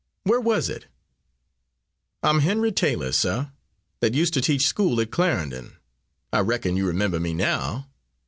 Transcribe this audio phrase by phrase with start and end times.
[0.23, 0.87] "Where was it?"
[2.23, 3.49] "I'm Henry Taylor, suh,
[3.99, 5.77] that used to teach school at Clarendon.
[6.33, 7.87] I reckon you remember me now."